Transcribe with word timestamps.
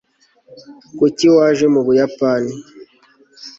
kuki 0.97 1.25
waje 1.35 1.65
mu 1.73 1.81
buyapani 1.85 2.53